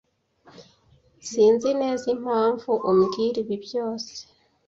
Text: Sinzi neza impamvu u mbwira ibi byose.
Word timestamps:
Sinzi 1.29 1.69
neza 1.81 2.05
impamvu 2.15 2.71
u 2.89 2.91
mbwira 2.97 3.37
ibi 3.43 3.55
byose. 3.65 4.13